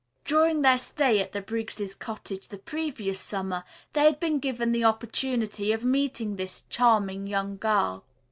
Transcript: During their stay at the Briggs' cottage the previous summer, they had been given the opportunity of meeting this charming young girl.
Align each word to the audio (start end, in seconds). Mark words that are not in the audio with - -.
During 0.25 0.63
their 0.63 0.79
stay 0.79 1.19
at 1.19 1.31
the 1.31 1.41
Briggs' 1.43 1.93
cottage 1.93 2.47
the 2.47 2.57
previous 2.57 3.19
summer, 3.19 3.63
they 3.93 4.03
had 4.05 4.19
been 4.19 4.39
given 4.39 4.71
the 4.71 4.83
opportunity 4.83 5.71
of 5.73 5.85
meeting 5.85 6.37
this 6.37 6.63
charming 6.71 7.27
young 7.27 7.55
girl. 7.57 8.03